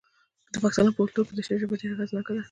[0.53, 2.39] د پښتنو په کلتور کې د شعر ژبه ډیره اغیزناکه ده.